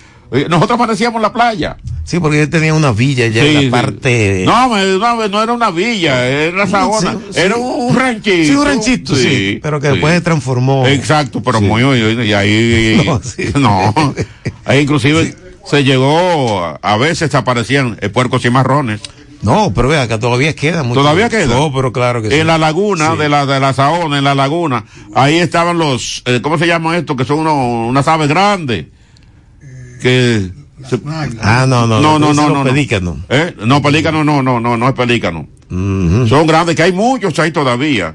[0.49, 1.77] Nosotros parecíamos en la playa.
[2.05, 3.65] Sí, porque él tenía una villa ya Sí, en sí.
[3.67, 4.43] la parte.
[4.47, 6.67] No, no, no era una villa, era.
[6.67, 6.73] Sí,
[7.33, 7.39] sí.
[7.39, 8.45] Era un ranchito.
[8.47, 10.87] Sí, un ranchito, sí, pero que después se transformó.
[10.87, 13.15] Exacto, pero muy, y ahí, No,
[13.61, 14.25] no, sí.
[14.65, 15.35] ahí inclusive
[15.67, 19.01] se llegó, a- a veces aparecían eh, puercos y marrones.
[19.43, 21.01] No, pero vea, que todavía queda mucho.
[21.01, 21.47] Todavía queda.
[21.55, 22.37] No, pero claro que sí.
[22.37, 23.19] En la laguna Sí.
[23.19, 26.95] de la de la Saona, en la laguna, ahí estaban los, eh, ¿cómo se llaman
[26.95, 27.17] estos?
[27.17, 27.55] Que son unos,
[27.91, 28.87] unas aves grandes.
[30.01, 30.51] Que
[30.89, 31.01] se-
[31.43, 33.17] Ah, no, no, no, no, no, no, los pelícanos.
[33.29, 33.55] ¿Eh?
[33.67, 35.49] No, pelícano, no, no, no, no es pelícano.
[35.69, 38.15] Son grandes, que hay muchos ahí todavía.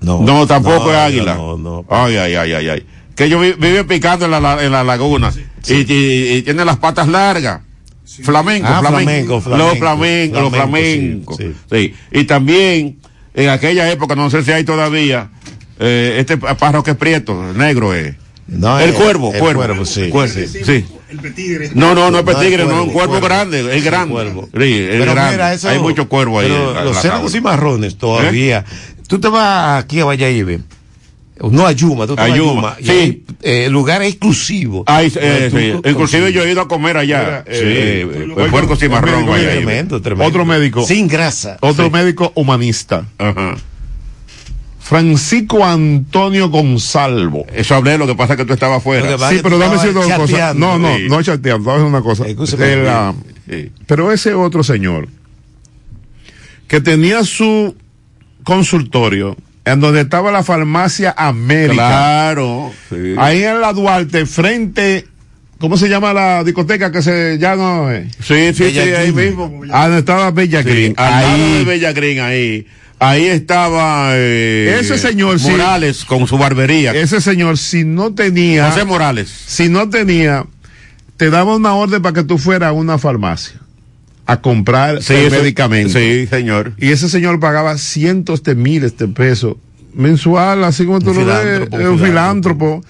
[0.00, 1.34] No, No, tampoco no, es águila.
[1.34, 1.84] no, no.
[1.88, 2.86] Ay, ay, ay, ay, ay.
[3.14, 5.32] Que ellos vi- viven picando en la, la- en la laguna.
[5.66, 7.60] Y, y, y tienen las patas largas.
[8.22, 11.36] Flamenco, Ah, flamenco, flamenco, flamenco, Los flamencos, los flamenco, flamencos.
[11.38, 11.94] sí, Sí.
[12.12, 12.98] Y también,
[13.34, 15.30] en aquella época, no sé si hay todavía,
[15.80, 18.14] eh, este pájaro que es prieto, negro es.
[18.46, 19.62] No, el eh, cuervo, el cuervo.
[19.62, 20.08] cuervo, sí.
[20.10, 20.46] Cuervo, Sí.
[20.64, 20.84] sí.
[21.10, 21.70] El petigre.
[21.74, 24.12] No, no, no es petigre, no, es un cuervo, grande, es grande.
[24.12, 24.48] cuervo.
[24.52, 25.30] Sí, es grande.
[25.32, 26.46] mira, eso- hay mucho cuervo ahí.
[26.52, 28.64] en los cerdos y marrones todavía.
[29.08, 30.60] Tú te vas aquí a Valladolid.
[31.52, 32.76] No a Yuma, tú te vas a A Yuma, Yuma.
[32.80, 32.90] y sí.
[32.90, 34.84] hay, eh, lugares exclusivos.
[34.86, 35.50] Ay, eh,
[35.82, 35.88] sí.
[35.90, 37.44] Inclusive yo he ido a comer allá.
[37.46, 39.26] Sí, eh, eh, puercos y marrón.
[39.26, 39.34] médico.
[39.34, 40.28] Tremendo, tremendo.
[40.28, 40.84] Otro médico.
[40.86, 41.56] Sin grasa.
[41.60, 41.90] Otro Sí.
[41.90, 43.06] médico humanista.
[43.18, 43.56] Ajá.
[44.80, 47.46] Francisco Antonio Gonzalvo.
[47.54, 50.16] Eso hablé, lo que pasa es que tú estabas pasa- Sí, pero dame decirte una
[50.18, 50.52] cosa.
[50.54, 51.06] No, no, Sí.
[51.08, 52.26] no chateando, dame una cosa.
[52.26, 53.14] El, ah,
[53.86, 55.08] pero ese otro señor
[56.68, 57.74] que tenía su
[58.42, 61.74] consultorio en donde estaba la farmacia América.
[61.74, 62.72] Claro.
[62.90, 63.14] sí.
[63.18, 65.06] Ahí en la Duarte, frente,
[65.58, 68.12] ¿cómo se llama la discoteca que se ya no es?
[68.20, 69.28] Sí, sí, sí, Bella ahí Green.
[69.30, 69.60] mismo.
[69.72, 70.94] Ah, donde estaba Bella Sí, Green.
[70.96, 71.64] al lado de Ahí.
[71.64, 72.66] Bella Green, ahí.
[73.00, 75.50] Ahí estaba eh, Ese señor, sí.
[75.50, 76.92] Morales con su barbería.
[76.94, 79.28] Ese señor, si no tenía, José Morales.
[79.46, 80.46] si no tenía,
[81.16, 83.60] te daba una orden para que tú fueras a una farmacia
[84.26, 85.98] a comprar el eso- medicamento.
[85.98, 86.72] Sí, señor.
[86.78, 89.56] Y ese señor pagaba cientos de miles de pesos
[89.92, 92.84] mensual, así como tú Un lo ves, filántropo, un un filántropo,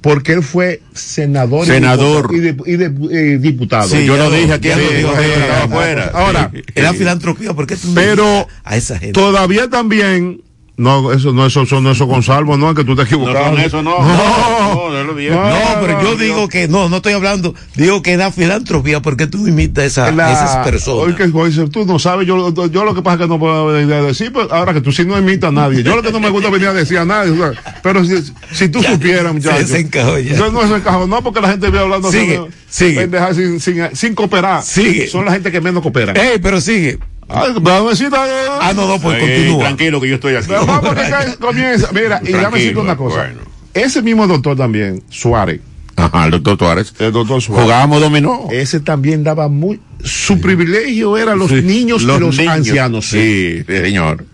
[0.00, 2.28] porque él fue senador, y Senador.
[2.30, 3.88] diputado- y, de- y de- eh, diputado.
[3.88, 5.30] Sí, Yo lo dije aquí, ya lo digo, sí,
[5.62, 6.10] afuera.
[6.14, 6.62] Ahora, Sí.
[6.74, 9.12] Era filantropía, ¿por qué tú no Pero a esa gente?
[9.12, 10.40] todavía también,
[10.78, 13.06] no, eso no, eso, eso no eso con salvo, no, es que tú te No
[13.06, 13.46] equivocado.
[13.46, 13.98] son eso, no.
[13.98, 14.06] No.
[14.06, 15.32] No, no, no, bien.
[15.34, 19.00] No, No, pero yo no, digo que no, no estoy hablando, digo que da filantropía
[19.00, 21.06] porque tú imitas esa, La- esas personas.
[21.06, 23.66] Hoy que hoy tú no sabes, yo, yo lo que pasa es que no puedo
[23.68, 25.82] venir a decir, pero ahora que tú sí no imitas a nadie.
[25.82, 28.14] Yo lo que no me gusta venir a decir a nadie, o sea, pero si,
[28.52, 29.68] si tú Ya, supieras, muchachos.
[29.68, 30.36] se desencajó ya.
[30.36, 33.08] Yo no se encajó, no porque la gente ve hablando así, Sigue, no, sigue.
[33.34, 34.62] sin, sin, sin cooperar.
[34.62, 35.06] Sigue.
[35.08, 36.16] Son la gente que menos cooperan.
[36.16, 36.98] Ey, pero sigue.
[37.28, 39.58] Ay, vamos a decir, Ah, no, no, pues continúa.
[39.60, 40.46] tranquilo que yo estoy aquí.
[40.48, 41.88] pero vamos que comienza.
[41.92, 43.16] Mira, y déjame Tranquilo, decirte una cosa.
[43.16, 43.40] bueno.
[43.74, 45.60] Ese mismo doctor también, Suárez,
[45.96, 46.94] Ajá, el doctor Tuárez.
[46.98, 47.64] el doctor Suárez.
[47.64, 48.48] Jugábamos dominó.
[48.50, 49.80] Ese también daba muy.
[50.02, 52.48] Su privilegio era los Sí, niños y los niños.
[52.54, 53.06] ancianos.
[53.08, 54.24] Sí, sí, señor.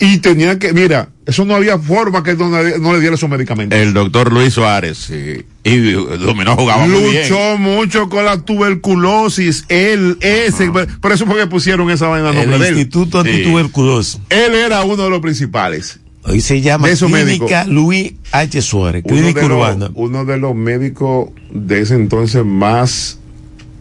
[0.00, 3.28] Y tenía que, mira, eso no había forma que no, le- no le diera esos
[3.28, 3.78] medicamentos.
[3.78, 4.96] El doctor Luis Suárez.
[4.98, 5.44] sí.
[5.64, 7.28] Y dominó jugaba muy bien.
[7.28, 9.66] Luchó mucho con la tuberculosis.
[9.68, 12.78] Él, ese, por eso fue que pusieron esa vaina a El nombre de él.
[12.78, 13.28] Instituto Sí.
[13.30, 14.20] Antituberculoso.
[14.30, 16.00] Él era uno de los principales.
[16.24, 18.62] Hoy se llama Clínica Luis H.
[18.62, 19.90] Suárez, Uno Clínica de, los, Urbana.
[19.94, 23.18] uno de los médicos de ese entonces más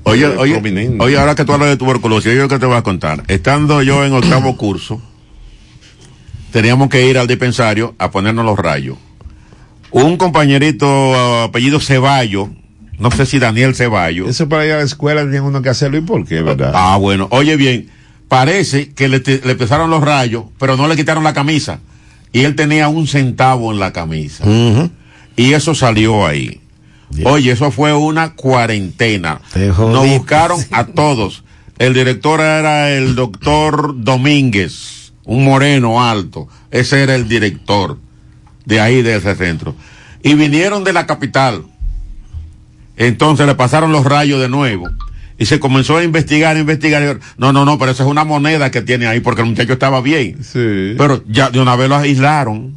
[0.04, 1.00] Oye, eh, oye, prominentes.
[1.02, 3.24] oye, ahora que tú hablas de tuberculosis, yo que te voy a contar.
[3.28, 5.02] Estando yo en octavo curso,
[6.62, 8.98] teníamos que ir al dispensario a ponernos los rayos.
[9.92, 12.50] Un compañerito uh, apellido Ceballo,
[12.98, 14.28] no sé si Daniel Ceballo.
[14.28, 16.72] Eso para ir a la escuela tiene uno que hacerlo y por qué, ¿verdad?
[16.74, 17.90] Ah, bueno, oye bien,
[18.28, 21.80] parece que le, te- le empezaron los rayos, pero no le quitaron la camisa.
[22.34, 24.44] Y él tenía un centavo en la camisa.
[25.36, 26.60] Y eso salió ahí.
[27.24, 29.40] Oye, eso fue una cuarentena.
[29.54, 31.44] Te Nos buscaron a todos.
[31.78, 34.97] El director era el doctor Domínguez,
[35.28, 36.48] un moreno alto.
[36.72, 38.00] Ese era el director
[38.66, 39.76] de ahí, de ese centro.
[40.24, 41.66] Y vinieron de la capital.
[42.96, 44.90] Entonces le pasaron los rayos de nuevo.
[45.38, 47.20] Y se comenzó a investigar, a investigar.
[47.38, 50.02] No, no, no, pero esa es una moneda que tiene ahí porque el muchacho estaba
[50.02, 50.44] bien.
[50.44, 50.96] Sí.
[50.98, 52.76] Pero ya de una vez lo aislaron.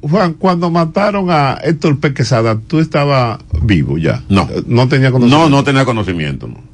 [0.00, 2.14] Juan, cuando mataron a Héctor P.
[2.14, 4.22] Quesada, tú estabas vivo ya.
[4.28, 4.48] No.
[4.66, 5.48] No tenía conocimiento.
[5.50, 6.46] No, no tenía conocimiento.
[6.46, 6.69] no.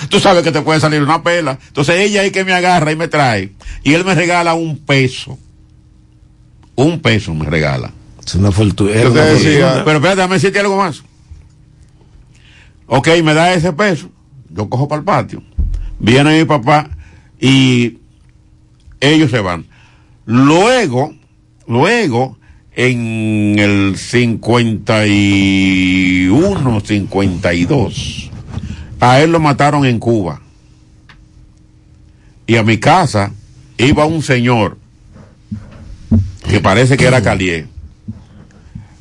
[0.09, 1.59] tú, sabes que te puede salir una pela.
[1.69, 3.53] Entonces ella es que me agarra y me trae.
[3.83, 5.39] Y él me regala un peso.
[6.75, 7.93] Un peso me regala.
[8.25, 8.93] Es una fortuna.
[8.93, 11.03] Pero espérate, déjame decirte algo más.
[12.87, 14.11] Ok, me da ese peso.
[14.51, 15.43] Yo cojo para el patio.
[15.99, 16.91] Viene mi papá
[17.41, 17.99] y
[19.01, 19.67] ellos se van.
[20.31, 21.15] Luego,
[21.67, 22.37] luego,
[22.77, 28.31] en el 51, 52,
[29.01, 30.43] a él lo mataron en Cuba.
[32.47, 33.33] Y a mi casa
[33.79, 34.77] iba un señor
[36.47, 37.67] que parece que era Calié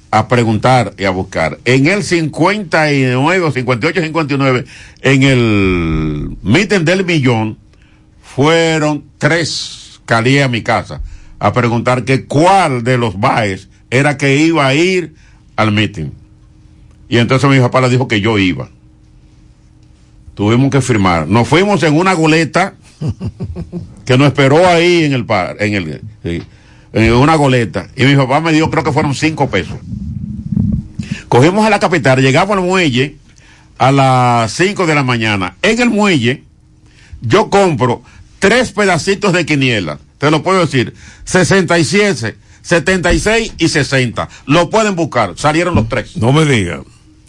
[0.09, 1.59] a preguntar y a buscar.
[1.65, 4.63] En el 59, o 58, 59,
[5.01, 7.57] en el meeting del millón,
[8.23, 11.01] fueron tres Calié a mi casa
[11.40, 15.16] a preguntar que cuál de los baes era que iba a ir
[15.56, 16.12] al meeting.
[17.10, 18.70] Y entonces mi papá le dijo que yo iba.
[20.34, 21.28] Tuvimos que firmar.
[21.28, 22.76] Nos fuimos en una goleta
[24.06, 26.02] que nos esperó ahí en el par, en el,
[26.94, 27.88] en una goleta.
[27.96, 29.78] Y mi papá me dio, creo que fueron cinco pesos.
[31.28, 33.18] Cogimos a la capital, llegamos al muelle
[33.78, 35.56] a las 5 de la mañana.
[35.62, 36.44] En el muelle,
[37.22, 38.02] yo compro
[38.40, 40.00] tres pedacitos de quiniela.
[40.18, 40.93] Te lo puedo decir.
[41.26, 44.28] 67, 76 y 60.
[44.45, 45.34] Lo pueden buscar.
[45.38, 46.18] Salieron los tres.
[46.18, 46.82] No me diga.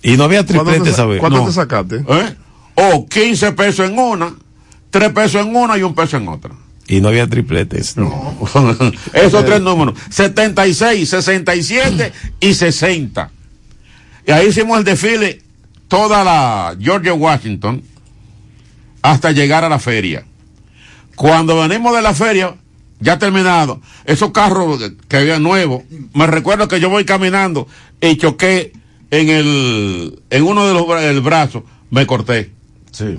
[0.02, 1.20] Y no había triplete, ¿sabes?
[1.20, 1.46] ¿Cuánto No.
[1.46, 1.96] te sacaste?
[2.08, 2.34] ¿Eh?
[2.74, 4.32] O 15 pesos en una,
[4.90, 6.52] 3 pesos en una y un peso en otra.
[6.86, 7.96] Y no había tripletes.
[7.98, 8.34] No.
[9.12, 9.98] Esos tres números.
[10.08, 13.30] 76, 67 y 60.
[14.26, 15.42] Y ahí hicimos el desfile
[15.88, 17.82] toda la Georgia Washington
[19.02, 20.24] hasta llegar a la feria.
[21.14, 22.54] Cuando venimos de la feria,
[23.00, 25.82] ya terminado, esos carros que había nuevos,
[26.14, 27.66] me recuerdo que yo voy caminando
[28.00, 28.72] y choqué
[29.10, 32.50] en el, en uno de los el brazo, me corté.
[32.90, 33.16] Sí.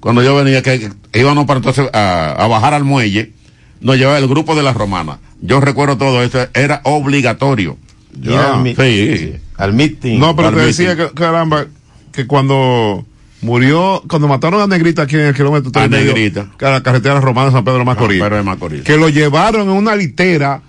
[0.00, 3.32] Cuando yo venía, que, que íbamos para entonces a, a bajar al muelle,
[3.80, 5.18] nos llevaba el grupo de las romanas.
[5.40, 7.76] Yo recuerdo todo eso, era obligatorio.
[8.22, 9.34] Ir al sí.
[9.56, 10.18] Al meeting.
[10.18, 11.66] No, pero Al te decía que, caramba,
[12.12, 13.04] que cuando
[13.42, 16.46] murió, cuando mataron a Negrita aquí en el kilómetro tres A y medio, Negrita.
[16.58, 18.82] que a la carretera romana de San Pedro de Macorís, Pero de Macorís.
[18.82, 20.62] que lo llevaron en una litera.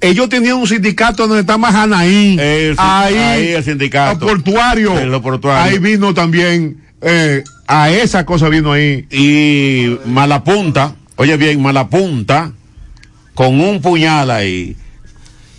[0.00, 1.54] Ellos tenían un sindicato donde está.
[1.54, 1.60] El
[2.76, 4.26] sin- ahí, ahí el sindicato.
[4.26, 5.22] a portuario.
[5.22, 5.62] Portuario.
[5.72, 9.06] Ahí vino también, eh, a esa cosa vino ahí.
[9.10, 12.52] Y Malapunta, oye bien, Malapunta,
[13.34, 14.76] con un puñal ahí,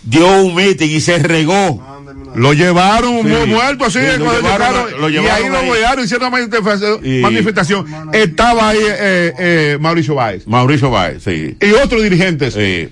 [0.04, 1.82] dio un meeting y se regó.
[2.38, 3.28] Lo llevaron Sí.
[3.28, 5.66] mu- muerto así, Sí, lo cuando llevaron- llegaron, lo y llevaron ahí lo ahí.
[5.68, 7.00] voyaron, hicieron una manifestación.
[7.04, 7.86] Y- manifestación.
[8.12, 10.46] Estaba ahí eh, eh, Mauricio Báez.
[10.46, 11.56] Mauricio Báez, sí.
[11.60, 12.54] y otros dirigentes.
[12.54, 12.88] Sí.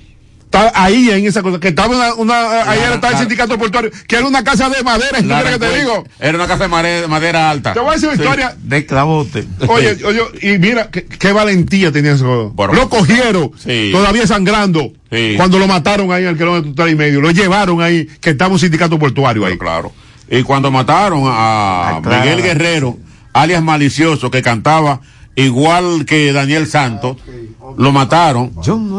[0.65, 3.91] Está ahí en esa cosa, que estaba una, una ahí La- está el sindicato portuario,
[4.07, 6.05] que era una casa de madera, La ¿entiendes que te digo?
[6.19, 7.73] Era una casa de madera alta.
[7.75, 8.23] Te voy a decir una Sí.
[8.23, 8.57] historia.
[8.63, 9.47] De clavote.
[9.69, 12.53] Oye, oye, y mira, qué, qué valentía tenía eso.
[12.57, 13.91] Por- lo cogieron, Sí.
[13.93, 15.35] todavía sangrando, Sí.
[15.37, 17.21] cuando lo mataron ahí en el kilómetro y medio.
[17.21, 19.57] Lo llevaron ahí, que estaba un sindicato portuario ahí.
[19.59, 19.93] Claro.
[20.29, 22.23] Y cuando mataron a Ah, claro.
[22.25, 22.99] Miguel Guerrero,
[23.33, 25.01] alias Malicioso, que cantaba
[25.37, 27.17] igual que Daniel Santos,
[27.77, 28.53] lo mataron,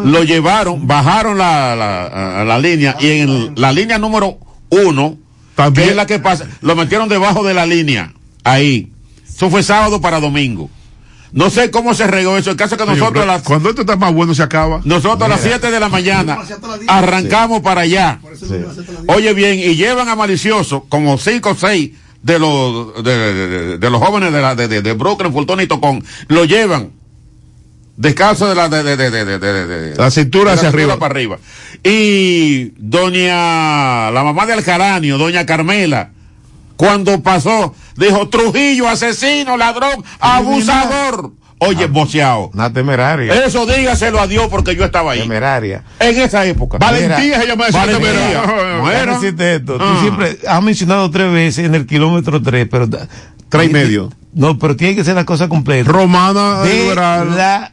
[0.06, 4.38] lo llevaron, bajaron la, la, la línea y en el- la línea número
[4.70, 5.18] uno,
[5.74, 8.14] que es la que pasa, lo metieron debajo de la línea,
[8.44, 8.92] ahí.
[9.28, 10.70] Eso fue sábado para domingo.
[11.34, 12.52] No sé cómo se regó eso.
[12.52, 14.80] El caso es que Oye, nosotros pero las, Cuando esto está más bueno se acaba.
[14.86, 16.40] nosotros a las 7 de la mañana
[16.88, 18.20] arrancamos para allá.
[19.08, 21.92] Oye bien, y llevan a malicioso como cinco o seis
[22.24, 25.68] de los de, de- de los jóvenes de, la, de, de, de Brooklyn, Fulton y
[25.68, 26.92] Tocón, lo llevan
[27.96, 30.98] descalzo de la de, de, de, de, de- de- de- La cintura hacia arriba.
[30.98, 31.38] para arriba.
[31.84, 36.12] Y doña la mamá de Alcaranio, doña Carmela,
[36.76, 41.32] cuando pasó, dijo Trujillo, asesino, ladrón, abusador.
[41.60, 42.52] Oye, boceado.
[42.54, 43.34] Una temeraria.
[43.46, 45.20] Eso dígaselo a Dios porque yo estaba ahí.
[45.22, 45.84] Temeraria.
[46.00, 46.78] En esa época.
[46.78, 47.78] Valentía se llama eso.
[47.78, 48.12] Valentía.
[48.12, 48.78] Temeraria.
[48.78, 49.00] No era.
[49.00, 49.78] Déjame decirte esto.
[49.78, 49.98] Tú Ah.
[50.02, 52.88] siempre has mencionado tres veces en el kilómetro tres, pero.
[53.50, 54.12] Tres y medio.
[54.34, 55.92] No, pero tiene que ser la cosa completa.
[55.92, 57.36] Romana de liberal.
[57.36, 57.72] la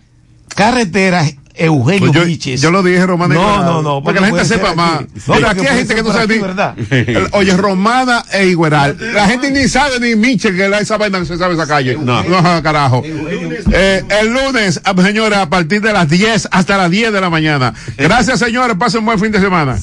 [0.54, 1.24] carretera
[1.56, 2.60] Eugenio Pues yo, Viches.
[2.60, 3.34] yo lo dije, Romana.
[3.34, 4.76] No, Igueral, no, no, Para que porque la gente sepa aquí.
[4.76, 5.00] más.
[5.28, 6.38] No, Mira, aquí hay gente que no sabe aquí.
[6.38, 6.74] ¿verdad?
[6.90, 8.96] El- Oye, Romana e Igueral.
[9.14, 11.96] La gente ni sabe ni Michel que la, esa vaina no se sabe esa calle.
[12.00, 13.02] No, no, carajo.
[13.04, 17.30] Eh, el lunes, ah, señores, a partir de las 10 hasta las 10 de la
[17.30, 17.72] mañana.
[17.96, 18.76] Gracias, señores.
[18.76, 19.76] Pasen un buen fin de semana.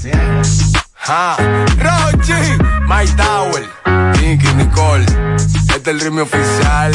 [0.96, 1.36] Ja.
[1.80, 2.34] Rochi,
[2.88, 3.64] Mike Tower,
[4.22, 5.06] Nicky, Nicole.
[5.70, 6.92] Este es el ritmo oficial.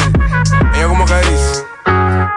[0.75, 2.36] Ella como que dice.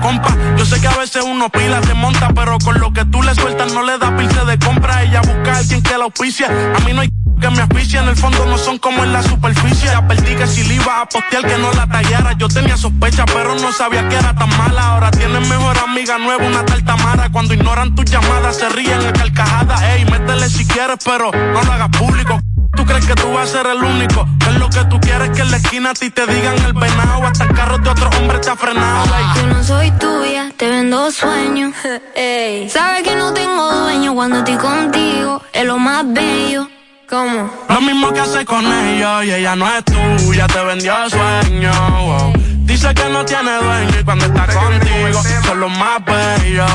[0.00, 0.36] compa.
[0.56, 3.34] Yo sé que a veces uno pila, te monta, pero con lo que tú le
[3.34, 5.02] sueltas no le da pilce de compra.
[5.02, 6.48] Ella busca a alguien que la auspicia.
[6.76, 7.10] A mí no hay
[7.40, 9.90] que me asfixia, en el fondo no son como en la superficie.
[9.90, 12.32] Ya perdí que si le iba a postear que no la tallara.
[12.32, 14.94] Yo tenía sospecha, pero no sabía que era tan mala.
[14.94, 17.30] Ahora tienes mejor amiga nueva, una tal Tamara.
[17.30, 19.82] Cuando ignoran tus llamadas, se ríen a carcajadas.
[19.82, 22.40] Ey, métele si quieres, pero no lo hagas público.
[22.78, 24.24] Tú crees que tú vas a ser el único.
[24.38, 26.72] Que es lo que tú quieres que en la esquina a ti te digan el
[26.74, 27.26] venado.
[27.26, 29.04] Hasta el carro de otro hombre ha frenado.
[29.34, 31.74] Yo no soy tuya, te vendo sueños.
[32.14, 32.70] Ey.
[32.70, 35.42] Sabes que no tengo dueño cuando estoy contigo.
[35.52, 36.68] Es lo más bello.
[37.08, 37.50] ¿Cómo?
[37.68, 41.76] Lo mismo que hace con ellos y ella no es tuya, te vendió sueños.
[41.76, 42.47] wow.
[42.68, 46.70] Dice que no tiene dueño y cuando está contigo son los más bellos.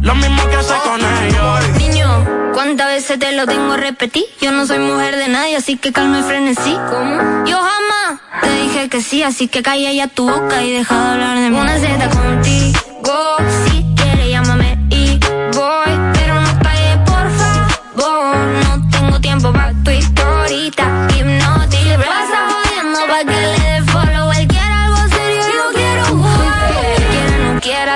[0.00, 1.78] Lo mismo que hace con ellos.
[1.78, 4.24] Niño, ¿cuántas veces te lo tengo a repetir?
[4.40, 6.76] Yo no soy mujer de nadie, así que calma y frenesí.
[6.90, 7.44] ¿Cómo?
[7.46, 11.12] Yo jamás te dije que sí, así que calla ya tu boca y deja de
[11.12, 11.58] hablar de mí.
[11.60, 13.36] Una Z contigo,
[13.66, 13.83] si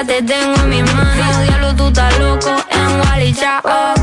[0.06, 1.42] Te tengo en mis manos.
[1.42, 3.94] Diablo, tú estás loco en Wally Chao.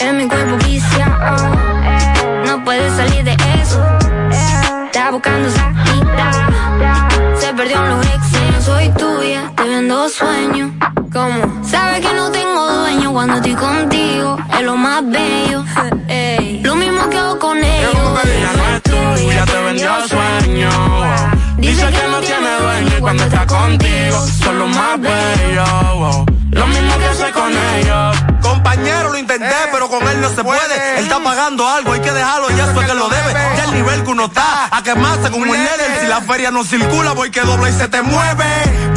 [0.00, 1.50] En mi cuerpo viciado.
[2.44, 3.82] No puedes salir de eso.
[4.84, 7.08] Está buscando salida.
[7.40, 8.52] Se perdió en los exes.
[8.52, 10.72] No soy tuya, te vendo sueños.
[11.10, 11.64] ¿Cómo?
[11.64, 14.36] Sabes que no tengo dueño cuando estoy contigo.
[14.52, 15.64] Es lo más bello.
[16.08, 16.60] Ey.
[16.62, 17.94] Lo mismo que hago con ellos.
[18.24, 20.76] Ella no es tuya, te vendió sueños.
[20.76, 21.38] wow.
[21.56, 26.26] Dice que no tiene dueño cuando está contigo son los más bellos.
[26.50, 28.37] Lo mismo que hace con ellos.
[28.68, 30.98] Compañero, lo intenté, pero con él no se puede.
[30.98, 33.32] Él está pagando algo, hay que dejarlo, ya eso es que lo debe.
[33.56, 36.00] Ya el nivel que uno está, a quemarse como el líder.
[36.02, 38.44] Si la feria no circula, voy que dobla y se te mueve.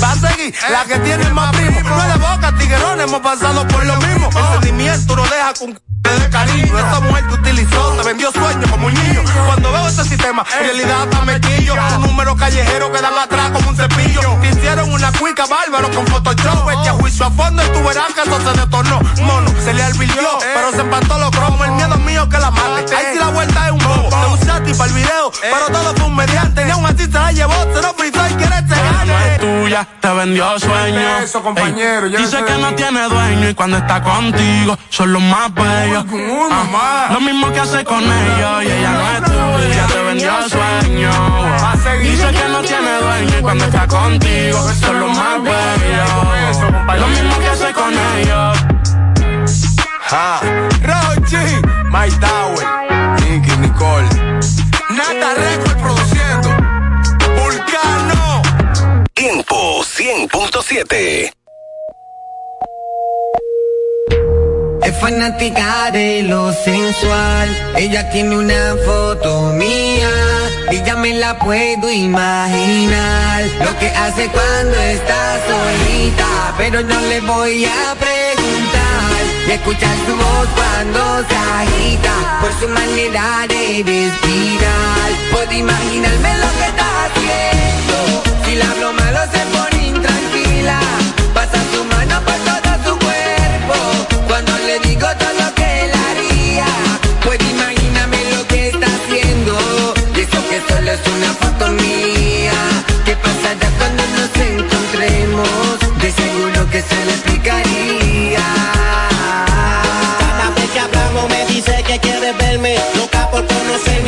[0.04, 1.80] Va a seguir la que tiene más primo.
[1.84, 4.30] No es de boca, tiguerón, hemos pasado por lo mismo.
[4.36, 6.78] El sentimiento no deja con de cariño.
[6.78, 9.22] Esa mujer te utilizó, te vendió sueños como un niño.
[9.46, 11.74] Cuando veo ese sistema, en realidad está mequillo.
[11.96, 14.22] Un número callejero que dan atrás como un cepillo.
[14.42, 16.70] Te hicieron una cuica bárbaro con Photoshop.
[16.72, 19.00] Echa juicio a fondo y tú verás que eso se detornó.
[19.22, 21.68] Mono, se le alvirtió, pero se empató los cromos.
[21.68, 22.96] El miedo mío que la mate.
[22.96, 24.10] Ahí sí la vuelta es un bobo.
[24.10, 26.68] Te usaste para el video, pero todo fue un mediante.
[26.68, 29.34] Y aún así se la llevó, se lo fritó y quiere no gane.
[29.34, 31.24] es tuya, te vendió sueños.
[31.24, 35.54] Eso, compañero, Ey, Dice que no tiene dueño y cuando está contigo son los más
[35.54, 36.06] bellos.
[36.52, 41.16] Ah, lo mismo que hace con ellos y ella no es tuya, te vendió sueños.
[42.02, 47.00] Dice que no tiene dueño y cuando está contigo son los más bellos.
[47.00, 48.71] Lo mismo que hace con ellos.
[50.12, 50.42] Ja.
[50.84, 51.38] Rochi,
[51.90, 52.68] My Tower,
[53.22, 54.10] Nicky Nicole.
[54.90, 56.50] Nata Record produciendo.
[57.40, 58.42] Vulcano.
[59.14, 61.32] Tiempo 100.7.
[64.84, 67.74] Es fanática de lo sensual.
[67.78, 70.10] Ella tiene una foto mía
[70.74, 73.46] y ya me la puedo imaginar.
[73.64, 78.11] Lo que hace cuando está solita, pero no le voy a preguntar
[79.50, 85.10] Escuchar su voz cuando se agita por su manera de respirar.
[85.32, 88.24] Puedo imaginarme lo que está haciendo.
[88.46, 91.01] Si la hablo malo se pone intranquila.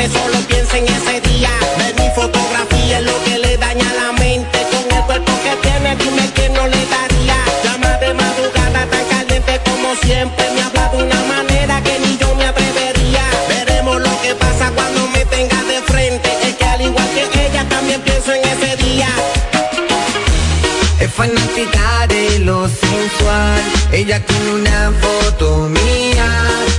[0.09, 1.49] Solo piensa en ese día.
[1.77, 4.59] Ver mi fotografía es lo que le daña la mente.
[4.71, 7.37] Con el cuerpo que tiene, dime que no le daría.
[7.63, 10.45] Llama de madrugada tan caliente como siempre.
[10.55, 13.23] Me habla de una manera que ni yo me atrevería.
[13.47, 16.29] Veremos lo que pasa cuando me tenga de frente.
[16.47, 19.09] Es que al igual que ella también pienso en ese día.
[20.99, 23.61] Es fanática de lo sensual.
[23.91, 26.27] Ella tiene una foto mía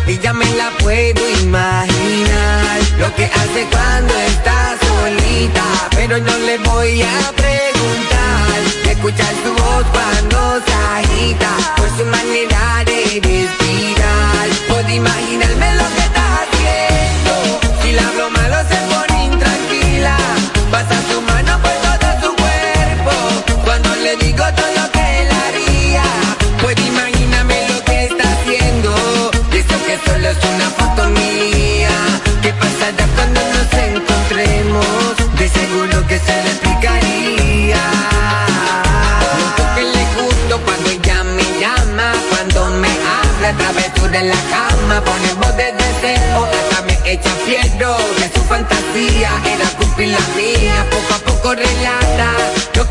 [0.06, 2.83] y ya me la puedo imaginar.
[3.04, 8.60] Lo que hace cuando está solita, pero no le voy a preguntar.
[8.90, 13.73] Escuchar su voz cuando se agita por su manera de respirar.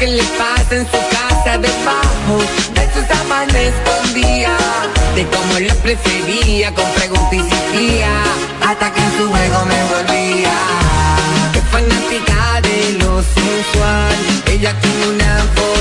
[0.04, 2.36] Que le pasa en su casa debajo
[2.76, 4.58] de sus sábana escondía.
[5.16, 8.02] De cómo lo prefería con preguntas y.
[8.68, 10.58] Hasta que en su juego me volvía.
[11.58, 14.16] Es fanática de lo sensual.
[14.52, 15.73] Ella tiene una foto